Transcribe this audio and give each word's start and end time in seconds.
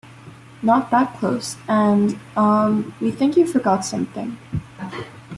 Not 0.63 0.89
that 0.89 1.15
close" 1.19 1.57
and 1.67 2.19
"Umm, 2.35 2.95
we 2.99 3.11
think 3.11 3.37
you 3.37 3.45
forgot 3.45 3.85
something". 3.85 4.35